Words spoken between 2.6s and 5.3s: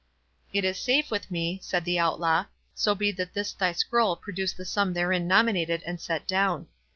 "so be that this thy scroll produce the sum therein